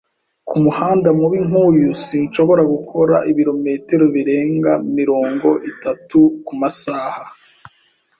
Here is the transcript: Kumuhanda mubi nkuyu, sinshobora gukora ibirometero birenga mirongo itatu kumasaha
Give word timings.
Kumuhanda 0.47 1.09
mubi 1.19 1.39
nkuyu, 1.47 1.89
sinshobora 2.05 2.61
gukora 2.73 3.15
ibirometero 3.31 4.05
birenga 4.15 4.71
mirongo 4.97 5.49
itatu 5.71 6.19
kumasaha 6.45 7.23